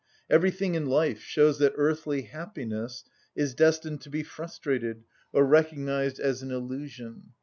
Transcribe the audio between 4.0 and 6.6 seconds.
to be frustrated or recognised as an